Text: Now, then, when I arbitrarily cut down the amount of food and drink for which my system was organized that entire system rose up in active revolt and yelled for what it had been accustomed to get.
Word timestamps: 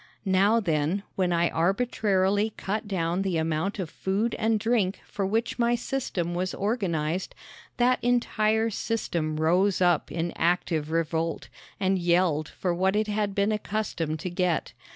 Now, 0.25 0.59
then, 0.59 1.03
when 1.15 1.31
I 1.31 1.51
arbitrarily 1.51 2.53
cut 2.57 2.87
down 2.87 3.21
the 3.21 3.37
amount 3.37 3.77
of 3.77 3.87
food 3.87 4.33
and 4.39 4.59
drink 4.59 4.99
for 5.05 5.27
which 5.27 5.59
my 5.59 5.75
system 5.75 6.33
was 6.33 6.55
organized 6.55 7.35
that 7.77 8.03
entire 8.03 8.71
system 8.71 9.35
rose 9.35 9.79
up 9.79 10.11
in 10.11 10.31
active 10.35 10.89
revolt 10.89 11.49
and 11.79 11.99
yelled 11.99 12.49
for 12.49 12.73
what 12.73 12.95
it 12.95 13.09
had 13.09 13.35
been 13.35 13.51
accustomed 13.51 14.19
to 14.21 14.31
get. 14.31 14.73